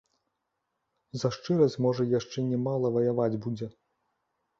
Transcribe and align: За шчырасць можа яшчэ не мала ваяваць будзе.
За 1.23 1.29
шчырасць 1.35 1.75
можа 1.87 2.05
яшчэ 2.19 2.39
не 2.47 2.59
мала 2.65 2.87
ваяваць 2.97 3.29
будзе. 3.45 3.69